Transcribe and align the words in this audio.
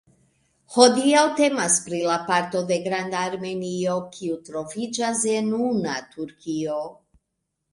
Hodiaŭ 0.75 1.21
temas 1.39 1.75
pri 1.89 1.99
la 2.07 2.15
parto 2.29 2.63
de 2.71 2.77
Granda 2.87 3.19
Armenio 3.33 3.99
kiu 4.17 4.39
troviĝas 4.49 5.23
en 5.37 5.53
una 5.67 6.01
Turkio. 6.17 6.81